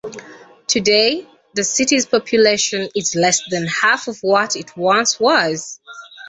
[0.65, 5.79] Today, the city's population is less than half of what it once was.